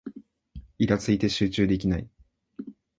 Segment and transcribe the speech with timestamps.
[0.79, 2.09] イラついて集中できない